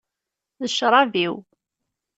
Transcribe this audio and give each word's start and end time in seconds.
D 0.61 0.63
ccrab-iw. 0.71 1.35